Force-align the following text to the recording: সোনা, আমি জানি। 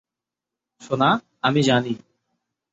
সোনা, 0.81 1.09
আমি 1.41 1.61
জানি। 1.63 1.93